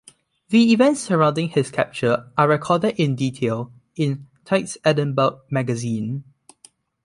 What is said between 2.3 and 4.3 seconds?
are recorded in detail in